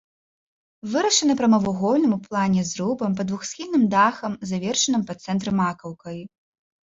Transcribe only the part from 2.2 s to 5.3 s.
плане зрубам пад двухсхільным дахам, завершаным па